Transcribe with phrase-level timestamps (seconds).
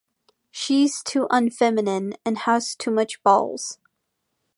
[0.49, 3.77] She's too unfeminine and has too much balls.